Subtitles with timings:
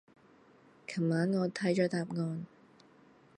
[0.87, 2.47] 琴晚我睇咗答案